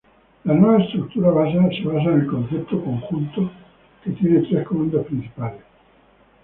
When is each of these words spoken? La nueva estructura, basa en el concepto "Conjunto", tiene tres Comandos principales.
La 0.45 0.55
nueva 0.55 0.81
estructura, 0.83 1.29
basa 1.29 1.57
en 1.57 1.65
el 1.67 2.25
concepto 2.25 2.83
"Conjunto", 2.83 3.51
tiene 4.03 4.39
tres 4.49 4.65
Comandos 4.65 5.05
principales. 5.05 5.61